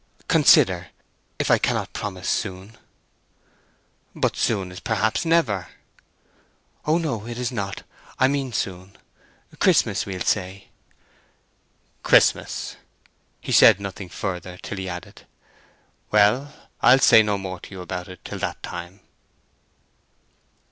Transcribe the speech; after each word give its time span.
"—Consider, 0.27 0.87
if 1.37 1.51
I 1.51 1.59
cannot 1.59 1.93
promise 1.93 2.27
soon." 2.27 2.75
"But 4.15 4.35
soon 4.35 4.71
is 4.71 4.79
perhaps 4.79 5.25
never?" 5.25 5.67
"Oh 6.87 6.97
no, 6.97 7.27
it 7.27 7.37
is 7.37 7.51
not! 7.51 7.83
I 8.17 8.27
mean 8.27 8.51
soon. 8.51 8.97
Christmas, 9.59 10.07
we'll 10.07 10.21
say." 10.21 10.69
"Christmas!" 12.01 12.77
He 13.41 13.51
said 13.51 13.79
nothing 13.79 14.09
further 14.09 14.57
till 14.57 14.79
he 14.79 14.89
added: 14.89 15.27
"Well, 16.09 16.51
I'll 16.81 16.97
say 16.97 17.21
no 17.21 17.37
more 17.37 17.59
to 17.59 17.69
you 17.69 17.81
about 17.81 18.07
it 18.07 18.25
till 18.25 18.39
that 18.39 18.63
time." 18.63 19.01